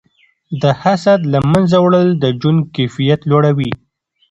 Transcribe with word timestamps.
د 0.61 0.63
حسد 0.81 1.19
له 1.33 1.39
منځه 1.51 1.77
وړل 1.85 2.07
د 2.23 2.25
ژوند 2.39 2.61
کیفیت 2.75 3.19
لوړوي. 3.29 3.71